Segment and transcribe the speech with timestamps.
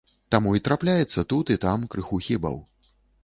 [0.35, 2.57] Таму й трапляецца тут і там крыху хібаў.